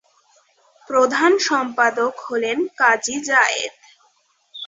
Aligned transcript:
প্রধান 0.89 1.31
সম্পাদক 1.39 2.13
হলেন- 2.19 2.69
কাজী 2.77 3.15
জায়েদ। 3.21 3.73